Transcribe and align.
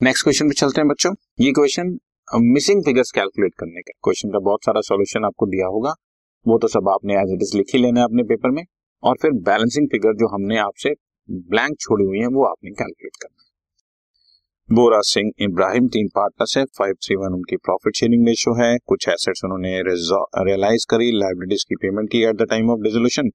Next 0.00 0.24
question 0.24 0.48
पे 0.48 0.54
चलते 0.54 0.80
हैं 0.80 0.88
बच्चों। 0.88 1.10
ये 1.40 1.50
क्वेश्चन 1.52 1.88
मिसिंग 2.42 2.82
फिगर्स 2.84 3.10
कैलकुलेट 3.10 3.54
करने 3.58 3.80
का। 3.80 3.92
क्वेश्चन 4.04 4.28
का 4.28 4.38
बहुत 4.38 4.64
सारा 4.64 4.80
सॉल्यूशन 4.80 5.24
आपको 5.24 5.46
दिया 5.46 5.66
होगा। 5.66 5.92
वो 6.46 6.56
तो 6.58 6.68
सब 6.68 6.88
आपने 6.88 7.14
एज 7.14 7.32
इट 7.32 7.42
इज़ 7.42 7.56
लिख 7.56 7.74
ही 7.74 7.78
लेना 7.78 8.00
है 8.00 8.04
अपने 8.04 8.22
पेपर 8.22 8.50
में। 8.50 8.62
और 9.02 9.16
फिर 9.22 9.32
बैलेंसिंग 9.48 9.88
फिगर 9.88 10.14
जो 10.14 10.28
हमने 10.34 10.58
आपसे 10.58 10.94
ब्लैंक 11.50 11.76
छोड़ी 11.80 12.04
हुई 12.04 12.18
है, 12.18 12.26
वो 12.26 12.44
आपने 12.44 12.70
कैलकुलेट 12.70 13.16
करना 13.22 13.42
है। 13.42 14.74
बोरा 14.76 15.00
सिंह, 15.10 15.30
इब्राहिम 15.40 15.88
तीन 15.88 16.08
पार्टनर्स 16.16 16.58
है 16.58 16.64
फाइव 16.78 16.94
थ्री 17.04 17.16
वन 17.16 17.34
उनकी 17.34 17.56
प्रॉफिट 17.58 17.96
शेयरिंग 17.96 18.26
रेशियो 18.28 18.54
है। 18.62 18.76
कुछ 18.86 19.08
एसेट्स 19.08 19.44
उन्होंने 19.44 19.78
रियलाइज़ 19.82 20.86
करी 20.90 21.10
लाइबिलिटीज 21.18 21.64
की 21.64 21.76
पेमेंट 21.82 22.10
की 22.12 22.24
at 22.28 22.36
the 22.36 22.46
time 22.50 22.70
of 22.70 22.80
dissolution 22.84 23.30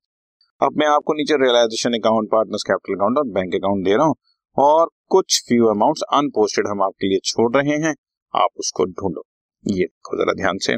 अब 0.62 0.78
मैं 0.78 0.88
आपको 0.88 1.14
नीचे 1.14 1.44
realisation 1.44 2.00
account 2.00 2.32
partners 2.32 2.64
capital 2.64 2.96
account 2.96 3.18
और 3.18 3.34
बैंक 3.38 3.56
अकाउंट 3.56 3.86
दे 3.86 3.96
रहा 3.96 4.06
हूँ। 4.06 4.16
और 4.58 4.90
कुछ 5.10 5.42
फ्यू 5.48 5.66
अमाउंट्स 5.68 6.02
अनपोस्टेड 6.14 6.68
हम 6.68 6.82
आपके 6.84 7.08
लिए 7.08 7.20
छोड़ 7.26 7.56
रहे 7.56 7.78
हैं। 7.78 7.94
आप 8.34 8.50
उसको 8.60 8.86
ढूंढो। 8.86 9.24
ये 9.66 9.84
देखो 9.84 10.18
जरा 10.18 10.34
ध्यान 10.34 10.58
से। 10.66 10.76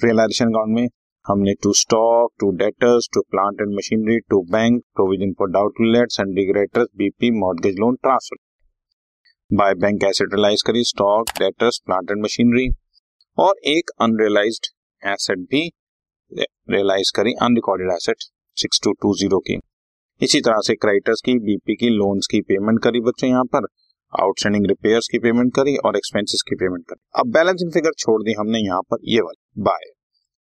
रियलाइजेशन 0.00 0.46
अकाउंट 0.46 0.74
में 0.74 0.88
हमने 1.26 1.54
to 1.62 1.72
stock 1.74 2.32
to 2.40 2.50
debtors 2.56 3.08
to 3.14 3.20
plant 3.30 3.60
and 3.60 3.74
machinery 3.76 4.18
to 4.30 4.40
bank 4.50 4.82
provision 4.96 5.32
for 5.38 5.50
doubtful debts 5.50 6.20
and 6.20 6.34
creditors 6.36 6.88
BP 6.96 7.30
mortgage 7.38 7.78
loan 7.80 7.96
transfer 8.02 8.38
by 9.50 9.74
bank 9.82 10.04
asset 10.04 10.34
realise 10.34 10.64
करी 10.66 10.84
stock 10.84 11.30
debtors 11.38 11.78
plant 11.86 12.10
and 12.10 12.22
machinery 12.24 12.68
और 13.38 13.54
एक 13.68 13.90
unrealised 14.00 14.66
asset 15.02 15.48
भी 15.50 15.66
realise 16.68 17.12
करी 17.16 17.34
unrecorded 17.42 17.92
asset 17.92 18.30
six 18.56 18.80
two 18.84 18.92
two 18.92 19.14
zero 19.16 19.38
की। 19.40 19.58
इसी 20.20 20.40
तरह 20.40 20.60
से 20.66 20.74
creditors 20.74 21.20
की 21.20 21.32
बीपी 21.40 21.74
की 21.76 21.88
लोन्स 21.88 22.26
की 22.26 22.40
पेमेंट 22.42 22.82
करी 22.84 23.00
बच्चों 23.00 23.28
यहाँ 23.30 23.44
पर 23.44 23.66
आउटस्टैंडिंग 24.12 24.66
रिपेयर्स 24.66 25.08
की 25.08 25.18
पेमेंट 25.18 25.54
करी 25.54 25.76
और 25.86 25.96
एक्सपेंसेस 25.96 26.42
की 26.48 26.56
पेमेंट 26.56 26.84
करी। 26.88 27.20
अब 27.20 27.30
बैलेंसिंग 27.32 27.72
फिगर 27.72 27.92
छोड़ 27.98 28.22
दी 28.22 28.34
हमने 28.38 28.58
यहाँ 28.58 28.80
पर 28.90 28.98
ये 29.08 29.20
वाली 29.20 29.62
बाय 29.62 29.84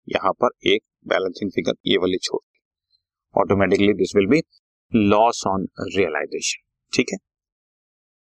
यहाँ 0.09 0.33
पर 0.43 0.51
एक 0.75 0.83
बैलेंसिंग 1.09 1.51
फिगर 1.51 1.75
ये 1.87 1.97
वाली 1.97 2.19
छोड़ 2.23 2.41
दी। 2.41 2.61
Automatically 3.35 3.93
this 3.95 4.17
will 4.17 4.27
be 4.27 4.41
loss 4.93 5.43
on 5.49 5.67
realisation 5.97 6.63
ठीक 6.93 7.13
है? 7.13 7.19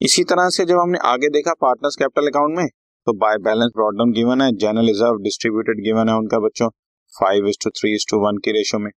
इसी 0.00 0.24
तरह 0.24 0.48
से 0.50 0.64
जब 0.64 0.78
हमने 0.78 0.98
आगे 1.06 1.28
देखा 1.30 1.52
पार्टनर्स 1.60 1.96
कैपिटल 1.96 2.28
अकाउंट 2.28 2.58
में 2.58 2.66
तो 3.06 3.12
by 3.18 3.38
balance 3.44 3.72
brought 3.76 3.98
down 3.98 4.12
given 4.12 4.42
है 4.42 4.50
जनरल 4.56 4.86
रिज़र्व 4.86 5.22
डिस्ट्रीब्यूटेड 5.22 5.84
गिवन 5.84 6.08
है 6.08 6.14
उनका 6.16 6.38
बच्चों। 6.38 6.68
Five 7.12 7.48
is 7.48 7.56
to 7.64 7.70
three 7.70 7.94
is 7.94 8.06
to 8.10 8.18
one 8.18 8.36
की 8.44 8.52
रेशियो 8.52 8.80
में। 8.80 8.90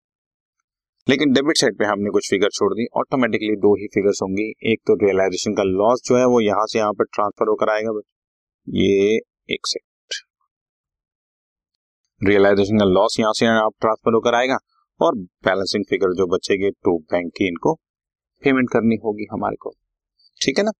लेकिन 1.07 1.31
डेबिट 1.33 1.57
साइड 1.57 1.77
पे 1.77 1.85
हमने 1.85 2.09
कुछ 2.09 2.29
फिगर 2.29 2.49
छोड़ 2.49 2.73
दी। 2.73 2.85
ऑटोमेटिकली 2.97 3.55
दो 3.57 3.73
ही 3.75 3.87
फिगर्स 3.93 4.21
होंगी। 4.21 4.43
एक 4.71 4.79
तो 4.87 4.95
रियलाइजेशन 4.97 5.53
का 5.53 5.63
लॉस 5.63 6.01
जो 6.05 6.17
है, 6.17 6.25
वो 6.25 6.39
यहाँ 6.41 6.65
से 6.67 6.79
यहाँ 6.79 6.93
पर 6.93 7.05
ट्रांसफ़र 7.05 7.49
होकर 7.49 7.69
आएगा 7.69 7.99
ये 8.67 9.15
एक 9.49 9.67
सेकंड 9.67 9.89
रियलाइजेशन 12.21 12.77
का 12.79 12.85
लॉस 12.87 13.17
यहाँ 13.19 13.33
से 13.33 13.45
आप 13.47 13.71
ट्रांसफ़र 13.81 14.13
होकर 14.13 14.35
आएगा 14.35 14.57
और 14.99 15.15
बैलेंसिंग 15.45 15.85
फिगर 15.89 16.13
जो 16.17 16.27
बचेगी 16.27 16.69
टू 16.83 16.97
बैंक 17.11 17.31
की 17.37 17.47
इनको 17.47 17.73
पेमेंट 18.43 18.69
करनी 18.69 18.95
होगी 19.03 19.25
हमारे 19.31 19.55
को। 19.55 19.71
ठीक 20.41 20.57
है 20.57 20.63
ना? 20.63 20.71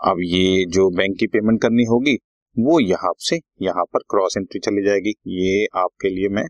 अब 0.00 0.18
ये 0.24 0.64
जो 0.68 0.88
बैंक 0.90 1.16
की 1.18 1.26
पेमेंट 1.28 1.60
करनी 1.62 1.84
होगी, 1.84 2.14
वो 2.56 2.78
यहाँ 2.80 3.12
से 3.20 3.38
यहाँ 3.62 3.84
पर 3.84 4.00
क्रॉस 4.10 4.36
एंट्री 4.38 4.60
चली 4.60 4.84
जाएगी। 4.84 5.14
ये 5.36 5.66
आपके 5.76 6.08
लिए 6.10 6.28
मैं 6.30 6.44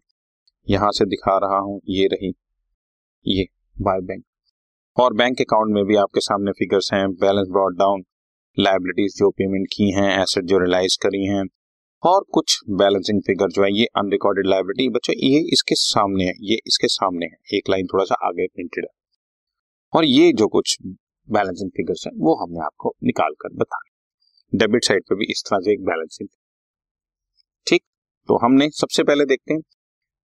यहाँ 0.66 0.90
से 0.92 1.04
दिखा 1.06 1.36
रहा 1.38 1.58
हूँ। 1.60 1.80
ये 1.90 2.06
रही 2.06 2.32
ये 3.26 3.46
बाय 3.80 4.00
बैंक। 4.00 4.24
और 4.96 5.14
बैंक 5.14 5.40
अकाउंट 5.40 5.74
में 5.74 5.84
भी 5.84 5.96
आपके 5.96 6.20
सामने 6.20 6.50
फिगर्स 6.50 6.92
हैं 6.92 7.12
बैलेंस 7.12 7.48
ब्रॉड 7.48 7.78
डाउन 7.78 8.04
लाइबिलिटीज 8.58 9.12
जो 9.16 9.30
पेमेंट 9.30 9.66
की 9.66 9.90
हैं 9.90 10.22
एसेट 10.22 10.44
जो 10.44 10.58
रिलाइज 10.58 10.96
करी 10.96 11.24
हैं, 11.26 11.44
और 12.02 12.24
कुछ 12.32 12.60
बैलेंसिंग 12.70 13.20
फिगर 13.20 13.48
जो 13.48 13.62
है, 13.62 13.72
ये 13.72 13.84
अनरिकॉर्डेड 13.84 14.46
लाइबिलिटी 14.46 14.88
बच्चों, 14.88 15.14
ये 15.16 15.40
इसके 15.52 15.74
सामने 15.74 16.24
है, 16.24 16.32
ये 16.40 16.58
इसके 16.66 16.88
सामने 16.88 17.26
है। 17.26 17.58
एक 17.58 17.70
लाइन 17.70 17.86
थोड़ा 17.86 18.04
सा 18.04 18.14
आगे 18.14 18.46
प्रिंटेड 18.46 18.84
है। 18.84 18.90
और 19.92 20.04
ये 20.04 20.32
जो 20.32 20.48
कुछ 20.48 20.78
बैलेंसिंग 21.30 21.70
फिगर्स 21.70 22.06
है, 22.06 22.12
वो 22.16 22.34
हमने 22.34 22.60
आपको 22.60 22.94
निकाल 23.04 23.32
कर 23.40 23.48
बताया 23.48 23.94
डेबिट 24.54 24.84
साइड 24.84 25.02
पे 25.02 25.14
भी 25.14 25.24
इस 25.30 25.42
तरह 25.46 25.58
से 25.58 25.72
एक 25.72 25.84
बैलेंसिंग 25.84 26.28
ठीक? 27.66 27.82
तो 28.28 28.38
हमने 28.38 28.70
सबसे 28.70 29.02
पहले 29.02 29.24
देखते 29.24 29.54
हैं 29.54 29.60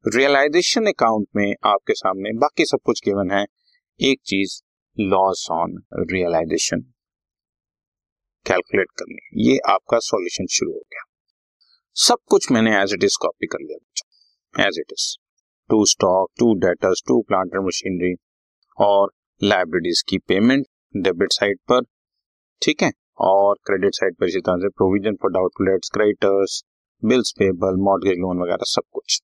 रियलाइजेशन 0.07 0.87
अकाउंट 0.87 1.27
में 1.37 1.55
आपके 1.65 1.95
सामने 1.95 2.33
बाकी 2.39 2.65
सब 2.65 2.79
कुछ 2.85 3.01
गिवन 3.05 3.31
है। 3.31 3.45
एक 4.01 4.21
चीज़ 4.27 4.57
लॉस 4.97 5.47
ऑन 5.51 5.77
रियलाइजेशन 6.11 6.81
कैलकुलेट 8.47 8.91
करनी 8.99 9.49
ये 9.49 9.57
आपका 9.69 9.99
सॉल्यूशन 9.99 10.47
शुरू 10.47 10.73
हो 10.73 10.79
गया। 10.79 11.05
सब 11.97 12.19
कुछ 12.31 12.51
मैंने 12.53 12.77
एज 12.83 12.95
इट 12.95 13.05
इज़ 13.05 13.17
कॉपी 13.23 13.47
कर 13.47 13.63
लिया 13.63 14.67
as 14.67 14.79
it 14.79 14.93
is 14.93 15.09
to 15.71 15.85
stock 15.87 16.31
to 16.39 16.53
debtors 16.67 17.03
to 17.09 17.21
plant 17.29 17.57
machinery 17.67 18.15
और 18.79 19.13
लाइब्रेरीज 19.41 20.03
की 20.09 20.19
पेमेंट 20.19 20.67
डेबिट 20.95 21.33
साइड 21.33 21.59
पर। 21.69 21.83
ठीक 22.63 22.83
है? 22.83 22.93
और 23.25 23.59
क्रेडिट 23.67 23.95
साइड 23.95 24.17
पर 24.17 24.27
इसी 24.27 24.41
तरह 24.41 24.57
से 24.57 24.69
provision 24.69 25.17
for 25.23 25.33
doubtful debts 25.33 25.91
creditors 25.95 26.63
bills 27.03 27.33
payable 27.39 27.85
mortgage 27.85 28.19
loan 28.19 28.43
वगैरह 28.43 28.71
सब 28.71 28.83
कुछ। 28.93 29.23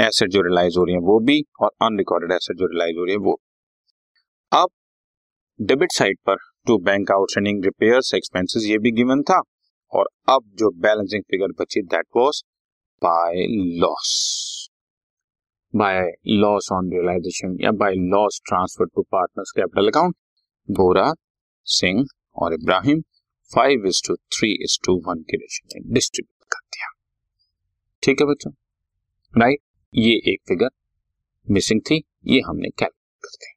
एसेट 0.00 0.30
जो 0.30 0.40
रिलाइज 0.42 0.76
हो 0.78 0.84
रही 0.84 0.94
है 0.94 1.00
वो 1.02 1.18
भी 1.20 1.40
और 1.60 1.70
अनरिकॉर्डेड 1.82 2.32
एसेट 2.32 2.56
जो 2.56 2.66
रिलाइज 2.72 2.96
हो 2.98 3.04
रही 3.04 3.14
है 3.14 3.20
वो। 3.20 3.40
अब 4.52 4.68
डेबिट 5.60 5.92
साइड 5.92 6.18
पर 6.26 6.36
to 6.66 6.76
bank 6.84 7.10
outstanding 7.10 7.64
repairs 7.64 8.14
expenses 8.14 8.66
ये 8.66 8.78
भी 8.78 8.90
गिवन 8.92 9.22
था 9.30 9.40
और 9.92 10.08
अब 10.28 10.50
जो 10.58 10.70
बैलेंसिंग 10.86 11.22
फिगर 11.30 11.52
बची 11.60 11.82
that 11.94 12.06
was 12.16 12.42
by 13.02 13.46
loss 13.80 14.14
by 15.74 16.00
loss 16.26 16.68
on 16.72 16.90
realisation 16.92 17.56
या 17.60 17.70
by 17.82 17.94
loss 18.14 18.40
transfer 18.46 18.86
to 18.86 19.02
partners 19.12 19.52
capital 19.56 19.88
account 19.88 20.16
Bora 20.68 21.12
Singh 21.66 22.04
और 22.36 22.54
Ibrahim 22.54 23.00
five 23.52 23.86
is 23.86 24.02
to 24.06 24.16
three 24.36 24.52
is 24.64 24.78
to 24.84 24.94
one 25.06 25.22
के 25.22 25.36
रेशियो 25.36 25.80
में 25.80 25.92
डिस्ट्रीब्यूट 25.94 26.54
कर 26.54 26.60
दिया। 26.66 26.90
ठीक 28.02 28.20
है 28.20 28.26
बच्चों? 28.26 28.52
राइट 29.34 29.60
ये 29.94 30.12
एक 30.30 30.40
फिगर 30.48 30.68
मिसिंग 31.46 31.80
थी, 31.80 31.96
ये 32.26 32.40
हमने 32.46 32.68
कैलकुलेट 32.70 33.24
कर 33.24 33.36
दी। 33.36 33.54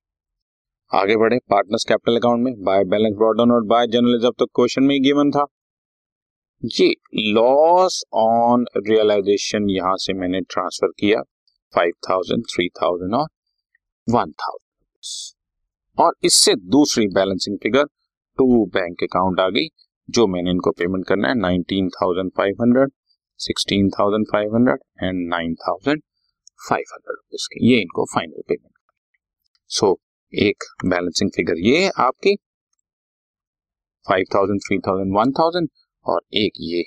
आगे 0.92 1.16
बढ़े 1.18 1.38
पार्टनर्स 1.50 1.84
कैपिटल 1.86 2.18
अकाउंट 2.18 2.44
में 2.44 2.53
बाय 2.64 2.84
बैलेंस 2.86 3.16
ब्रॉडन 3.16 3.52
और 3.52 3.64
बाय 3.66 3.88
जर्नलिज्म 3.88 4.31
तो 4.40 4.46
क्वेश्चन 4.47 4.84
में 4.84 5.02
गिवन 5.03 5.31
था। 5.31 5.46
ये 6.64 6.94
लॉस 7.34 8.03
ऑन 8.16 8.66
रियलाइजेशन 8.78 9.70
यहाँ 9.70 9.96
से 10.00 10.14
मैंने 10.14 10.41
ट्रांसफ़र 10.44 10.91
किया 11.00 11.22
फाइव 11.74 11.94
थाउज़ेंड 12.09 12.44
थ्री 12.53 12.68
थाउज़ेंड 12.81 13.16
और 13.16 13.28
वन 14.08 14.31
थाउज़ेंड 14.44 16.03
और 16.03 16.14
इससे 16.25 16.56
दूसरी 16.72 17.08
balancing 17.16 17.58
figure 17.64 17.86
to 18.38 18.66
bank 18.74 19.03
account 19.03 19.40
आ 19.40 19.47
गई, 19.50 19.68
जो 20.09 20.28
मैंने 20.28 20.52
इनको 20.52 20.72
पेमेंट 20.74 21.06
करना 21.08 21.28
है 21.28 21.36
nineteen 21.38 21.90
thousand 21.91 22.31
five 22.38 22.62
hundred 22.62 22.91
sixteen 23.40 23.90
thousand 23.90 24.25
five 24.31 24.56
hundred 24.56 24.80
and 25.03 25.28
nine 25.30 25.56
thousand 25.62 26.02
five 26.61 26.94
hundred 26.94 27.16
rupees 27.16 27.47
की। 27.51 27.72
ये 27.72 27.81
इनको 27.81 28.05
फाइनल 28.13 28.41
पेमेंट 28.49 28.73
सो 29.69 29.97
एक 30.33 30.63
बैलेंसिंग 30.85 31.29
फिगर 31.35 31.59
ये 31.67 31.89
आपकी। 31.99 32.35
Five 34.05 34.25
thousand 34.35 34.59
three 34.61 34.77
thousand 34.88 35.16
one 35.17 35.31
thousand 35.39 35.69
और 36.05 36.22
एक 36.38 36.53
ये 36.61 36.83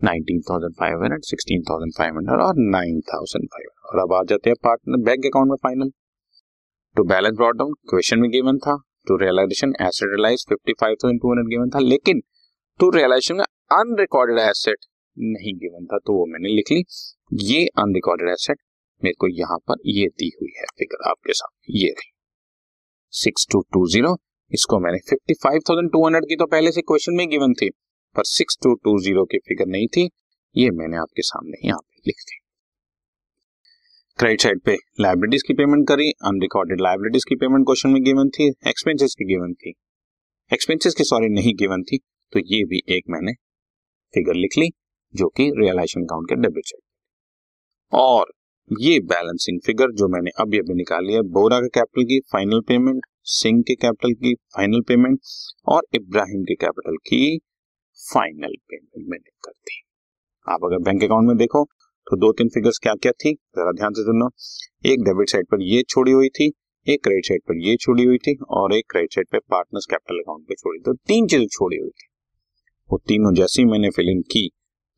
nineteen 0.00 0.40
thousand 0.48 0.74
five 0.78 1.02
hundred 1.02 1.24
sixteen 1.24 1.62
thousand 1.70 1.92
five 1.98 2.16
hundred 2.16 2.40
और 2.40 2.54
नाइन 2.70 3.00
थाउज़ेंड 3.12 3.46
फाइव 3.52 3.68
हंड्रेड 3.68 3.92
और 3.92 4.02
अब 4.02 4.12
आ 4.14 4.22
जाते 4.30 4.50
हैं 4.50 4.56
पार्टनर 4.64 5.02
बैंक 5.04 5.26
अकाउंट 5.26 5.50
में 5.50 5.56
final 5.62 5.90
to 6.96 7.04
balance 7.04 7.34
brought 7.36 7.58
down 7.58 7.72
question 7.90 8.18
में 8.20 8.30
गिवन 8.30 8.58
था। 8.64 8.76
To 9.06 9.16
realisation 9.18 9.72
asset 9.82 10.08
realise 10.10 10.44
fifty 10.48 10.72
five 10.80 10.96
thousand 11.02 11.20
two 11.22 11.30
hundred 11.30 11.48
given 11.48 11.70
था। 11.70 11.78
लेकिन 11.80 12.22
टू 12.80 12.90
रियलाइजेशन 12.90 13.36
में 13.36 13.44
अनरिकॉर्डेड 13.78 14.38
एसेट 14.40 14.86
नहीं 15.16 15.54
गिवन 15.58 15.86
था। 15.86 15.98
तो 15.98 16.18
वो 16.18 16.26
मैंने 16.26 16.54
लिख 16.54 16.72
ली। 16.72 16.84
ये 17.44 17.66
अनरिकॉर्डेड 17.78 18.28
एसेट 18.30 18.58
मेरे 19.02 19.14
को 19.20 19.28
यहाँ 19.30 19.58
पर 19.60 19.80
ये 19.88 20.06
दी 20.08 20.30
हुई 20.32 20.52
है 20.58 20.64
फिगर 20.78 21.08
आपके 21.08 21.32
सामने, 21.34 21.78
ये 21.78 21.88
रही। 21.90 22.10
सिक्स 23.12 23.46
टू 23.50 23.60
टू 23.72 23.86
ज़ीरो 23.88 24.16
इसको 24.52 24.78
मैंने 24.80 24.98
fifty 25.00 25.34
five 25.42 25.60
thousand 25.68 25.90
two 25.92 26.04
hundred 26.04 26.24
की 26.28 26.36
तो 26.36 26.46
पहले 26.48 26.72
से 26.72 26.82
क्वेश्चन 26.82 27.14
में 27.14 27.28
गिवन 27.30 27.52
थी, 27.54 27.68
पर 28.16 28.24
सिक्स 28.26 28.58
टू 28.62 28.74
टू 28.76 28.98
ज़ीरो 29.00 29.24
की 29.24 29.38
फिगर 29.40 29.66
नहीं 29.68 29.86
थी, 29.88 30.08
ये 30.56 30.70
मैंने 30.72 30.96
आपके 30.98 31.22
सामने 31.24 31.66
यहाँ 31.66 31.78
पे 31.80 32.02
लिख 32.06 32.16
दी। 32.20 32.38
क्रेडिट 34.18 34.40
साइड 34.40 34.60
पे 34.60 34.76
लाइब्रेटीज 35.00 35.42
की 35.42 35.54
पेमेंट 35.54 35.86
करी 35.88 36.10
अनरिकॉर्डेड 36.24 36.80
लाइब्रेटीज 36.80 37.24
की 37.24 37.36
पेमेंट 37.36 37.64
क्वेश्चन 37.66 37.90
में 37.90 38.02
गिवन 38.04 38.28
थी 38.30 38.48
एक्सपेंसेस 38.68 39.14
की 39.18 39.24
गिवन 39.26 39.54
थी। 39.54 39.74
एक्सपेंसेस 40.50 40.94
की 40.94 41.04
सॉरी 41.04 41.28
नहीं 41.30 41.54
गिवन 41.58 41.82
थी 41.82 41.98
तो 42.32 42.40
ये 42.46 42.62
भी 42.64 42.82
एक 42.88 43.04
मैंने 43.10 43.32
फिगर 44.14 44.34
लिख 44.36 44.58
ली, 44.58 44.68
जो 45.14 45.28
कि 45.28 45.50
रियलाइजेशन 45.56 46.02
अकाउंट 46.02 46.28
के 46.28 46.34
डेबिट 46.36 46.66
साइड 46.66 46.82
और 47.92 48.32
ये 48.70 48.98
बैलेंसिंग 49.02 49.58
फिगर 49.64 49.90
जो 49.92 50.06
मैंने 50.08 50.30
अभी 50.40 50.58
अभी 50.58 50.74
निकाली 50.74 51.12
है, 51.12 51.20
बोरा 51.22 51.58
के 51.60 51.68
कैपिटल 51.70 52.04
की 52.04 52.18
फाइनल 52.32 52.60
पेमेंट 52.68 53.02
सिंह 53.30 53.60
के 53.62 53.74
कैपिटल 53.76 54.12
की 54.14 54.34
फाइनल 54.56 54.80
पेमेंट 54.88 55.18
और 55.68 55.86
इब्राहिम 55.94 56.44
के 56.44 56.54
कैपिटल 56.56 56.96
की 57.08 57.20
फाइनल 58.00 58.56
पेमेंट 58.70 59.08
मैंने 59.10 59.30
कर 59.44 59.52
दी। 59.52 59.80
आप 60.46 60.64
अगर 60.64 60.82
बैंक 60.84 61.04
अकाउंट 61.04 61.28
में 61.28 61.36
देखो 61.36 61.64
तो 62.06 62.16
दो 62.16 62.32
तीन 62.32 62.48
फिगर्स 62.54 62.78
क्या 62.78 62.94
क्या 62.94 63.12
थी, 63.14 63.32
जरा 63.32 63.72
ध्यान 63.74 63.92
से 63.92 64.02
सुनो। 64.02 64.30
एक 64.86 65.04
डेबिट 65.04 65.28
साइड 65.30 65.46
पर 65.50 65.62
ये 65.64 65.82
छोड़ी 65.88 66.12
हुई 66.12 66.28
थी, 66.30 66.52
एक 66.86 67.02
क्रेडिट 67.04 67.26
साइड 67.26 67.42
पर 67.48 67.64
ये 67.66 67.76
छोड़ी 67.76 68.04
हुई 68.04 68.18
थी 68.18 68.38
और 68.52 68.74
एक 68.74 68.90
क्रेडिट 68.90 69.14
साइड 69.14 69.28
पर 69.32 69.38
पार्टनर्स 69.50 69.86
कैपिटल 69.90 70.20
अकाउंट 70.20 70.48
पे 70.48 70.54
छोड़ी। 70.54 70.80
तो 70.80 70.94
तीन 71.08 71.26
चीज़ें 71.26 71.46
छोड़ी 71.48 71.76
हुई 71.76 71.90
थी। 71.90 72.08
वो 72.90 73.02
तीनों 73.08 73.34
जैसी 73.34 73.64
मैंने 73.66 73.90
फिल 73.96 74.08
इन 74.10 74.20
की 74.32 74.48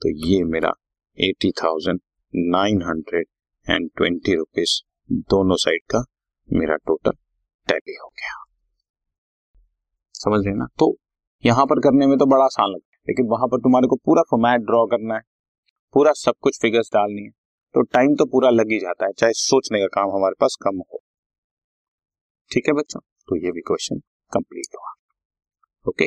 तो 0.03 0.19
ये 0.27 0.43
मेरा 0.47 0.73
eighty 1.19 1.51
thousand 1.63 2.01
nine 2.35 2.83
hundred 2.83 3.27
and 3.67 3.89
twenty 3.97 4.35
rupees 4.35 4.73
दोनों 5.31 5.57
साइड 5.57 5.81
का 5.91 6.05
मेरा 6.49 6.77
टोटल 6.79 7.13
टैली 7.69 7.95
हो 7.95 8.09
गया। 8.09 8.35
समझ 10.15 10.45
रहे 10.45 10.55
ना? 10.55 10.67
तो 10.79 10.97
यहाँ 11.45 11.65
पर 11.67 11.81
करने 11.81 12.07
में 12.07 12.17
तो 12.19 12.27
बड़ा 12.27 12.45
आसान 12.45 12.71
लगता 12.71 12.95
है, 12.95 13.03
लेकिन 13.09 13.27
वहाँ 13.27 13.49
पर 13.49 13.61
तुम्हारे 13.61 13.87
को 13.87 13.97
पूरा 13.97 14.23
फॉर्मेट 14.31 14.61
ड्रॉ 14.63 14.85
करना 14.87 15.15
है, 15.15 15.21
पूरा 15.95 16.13
सब 16.17 16.35
कुछ 16.41 16.59
फिगर्स 16.63 16.91
डालनी 16.95 17.23
है 17.23 17.31
तो 17.75 17.83
टाइम 17.85 18.15
तो 18.15 18.25
पूरा 18.27 18.51
लग 18.51 18.71
ही 18.71 18.79
जाता 18.79 19.07
है, 19.07 19.13
चाहे 19.13 19.33
सोचने 19.33 19.81
का 19.81 19.87
काम 19.95 20.11
हमारे 20.11 20.35
पास 20.41 20.57
कम 20.63 20.79
हो। 20.83 21.01
ठीक 22.51 22.69
है 22.69 22.75
बच्चों? 22.75 23.01
तो 23.01 23.37
ये 23.37 23.53
भी 23.53 23.61
क्वेश्चन 23.63 23.99
कंप्लीट 24.33 24.77
हुआ। 24.77 24.93
Okay 25.87 26.07